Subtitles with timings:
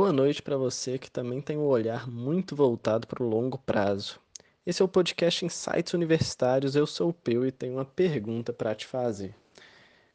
[0.00, 4.18] Boa noite para você que também tem um olhar muito voltado para o longo prazo.
[4.64, 6.74] Esse é o podcast Insights Universitários.
[6.74, 9.34] Eu sou o Peu e tenho uma pergunta para te fazer.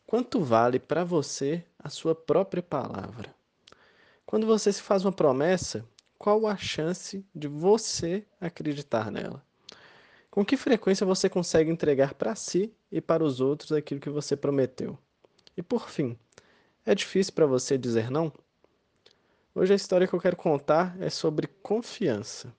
[0.07, 3.31] Quanto vale para você a sua própria palavra?
[4.25, 5.85] Quando você se faz uma promessa,
[6.17, 9.45] qual a chance de você acreditar nela?
[10.31, 14.35] Com que frequência você consegue entregar para si e para os outros aquilo que você
[14.35, 14.97] prometeu?
[15.55, 16.17] E por fim,
[16.83, 18.33] é difícil para você dizer não?
[19.57, 22.53] Hoje a história que eu quero contar é sobre confiança.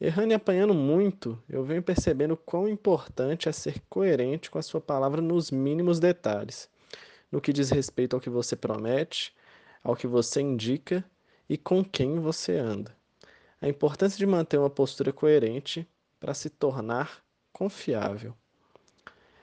[0.00, 4.80] Errando e apanhando muito, eu venho percebendo quão importante é ser coerente com a sua
[4.80, 6.68] palavra nos mínimos detalhes,
[7.30, 9.32] no que diz respeito ao que você promete,
[9.80, 11.04] ao que você indica
[11.48, 12.96] e com quem você anda.
[13.60, 15.88] A importância de manter uma postura coerente
[16.18, 17.22] para se tornar
[17.52, 18.34] confiável.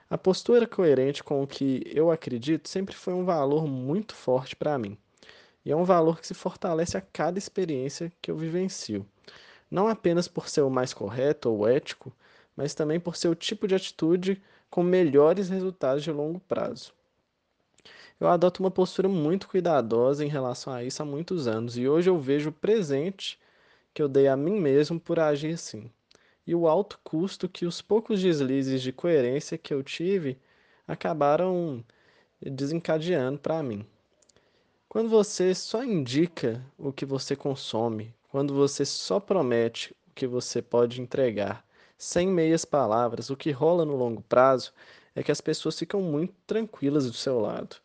[0.09, 4.77] A postura coerente com o que eu acredito sempre foi um valor muito forte para
[4.77, 4.98] mim.
[5.66, 9.05] E é um valor que se fortalece a cada experiência que eu vivencio.
[9.70, 12.13] Não apenas por ser o mais correto ou ético,
[12.55, 16.94] mas também por ser o tipo de atitude com melhores resultados de longo prazo.
[18.20, 22.10] Eu adoto uma postura muito cuidadosa em relação a isso há muitos anos e hoje
[22.10, 23.38] eu vejo o presente
[23.94, 25.90] que eu dei a mim mesmo por agir assim.
[26.48, 30.38] E o alto custo que os poucos deslizes de coerência que eu tive
[30.88, 31.84] acabaram
[32.41, 33.85] desencadeando para mim.
[34.96, 40.62] Quando você só indica o que você consome, quando você só promete o que você
[40.62, 41.65] pode entregar,
[41.98, 44.71] sem meias palavras, o que rola no longo prazo
[45.13, 47.76] é que as pessoas ficam muito tranquilas do seu lado.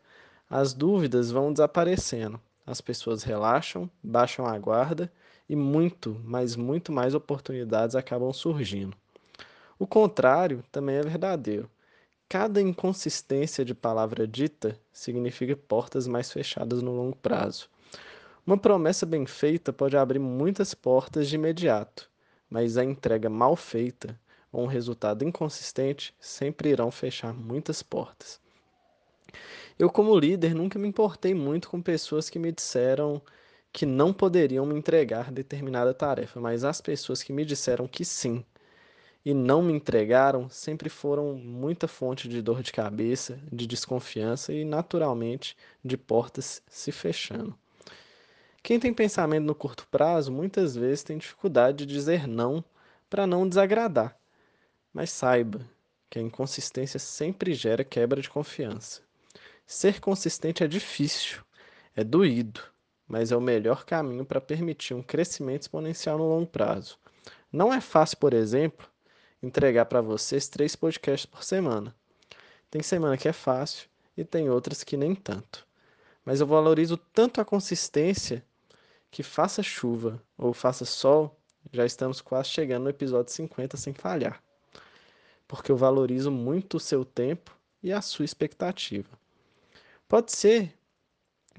[0.49, 5.13] As dúvidas vão desaparecendo, as pessoas relaxam, baixam a guarda
[5.49, 8.97] e muito, mas muito mais oportunidades acabam surgindo.
[9.81, 11.69] O contrário também é verdadeiro.
[12.33, 17.69] Cada inconsistência de palavra dita significa portas mais fechadas no longo prazo.
[18.47, 22.09] Uma promessa bem feita pode abrir muitas portas de imediato,
[22.49, 24.17] mas a entrega mal feita
[24.53, 28.41] ou um resultado inconsistente sempre irão fechar muitas portas.
[29.77, 33.21] Eu, como líder, nunca me importei muito com pessoas que me disseram
[33.73, 38.45] que não poderiam me entregar determinada tarefa, mas as pessoas que me disseram que sim,
[39.25, 44.65] e não me entregaram sempre foram muita fonte de dor de cabeça, de desconfiança e,
[44.65, 47.57] naturalmente, de portas se fechando.
[48.63, 52.65] Quem tem pensamento no curto prazo muitas vezes tem dificuldade de dizer não
[53.09, 54.17] para não desagradar.
[54.93, 55.61] Mas saiba
[56.09, 59.03] que a inconsistência sempre gera quebra de confiança.
[59.65, 61.43] Ser consistente é difícil,
[61.95, 62.61] é doído,
[63.07, 66.99] mas é o melhor caminho para permitir um crescimento exponencial no longo prazo.
[67.53, 68.90] Não é fácil, por exemplo,
[69.43, 71.95] entregar para vocês três podcasts por semana.
[72.71, 75.67] Tem semana que é fácil e tem outras que nem tanto.
[76.25, 78.45] Mas eu valorizo tanto a consistência
[79.11, 81.37] que faça chuva ou faça sol,
[81.73, 84.43] já estamos quase chegando no episódio 50 sem falhar.
[85.49, 89.09] Porque eu valorizo muito o seu tempo e a sua expectativa.
[90.09, 90.75] Pode ser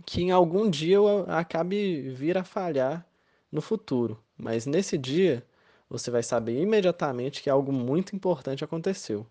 [0.05, 3.05] que em algum dia eu acabe vir a falhar
[3.51, 5.45] no futuro, mas nesse dia
[5.91, 9.27] você vai saber imediatamente que algo muito importante aconteceu.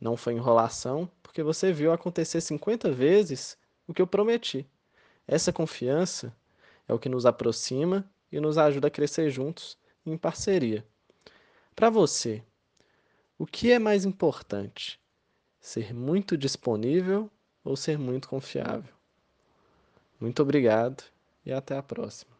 [0.00, 4.64] Não foi enrolação, porque você viu acontecer 50 vezes o que eu prometi.
[5.26, 6.32] Essa confiança
[6.86, 9.76] é o que nos aproxima e nos ajuda a crescer juntos
[10.06, 10.86] em parceria.
[11.74, 12.44] Para você,
[13.36, 15.00] o que é mais importante?
[15.60, 17.28] Ser muito disponível
[17.64, 18.94] ou ser muito confiável?
[20.20, 21.02] Muito obrigado
[21.44, 22.33] e até a próxima.